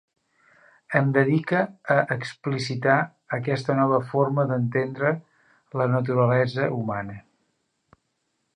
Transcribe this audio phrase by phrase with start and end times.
[0.99, 1.59] Em dedique
[1.95, 2.95] a explicitar
[3.39, 5.11] aquesta nova forma d'entendre
[5.83, 7.19] la naturalesa humana.